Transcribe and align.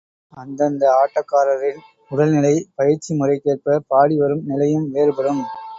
அந்தந்த 0.33 0.83
ஆட்டக்காரரின் 1.01 1.79
உடல்நிலை, 2.11 2.55
பயிற்சி 2.75 3.11
முறைக்கேற்ப 3.15 3.79
பாடிவரும் 3.89 4.45
நிலையும் 4.45 4.89
வேறுபடும். 4.91 5.43